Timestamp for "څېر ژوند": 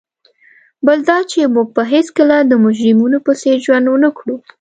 3.41-3.85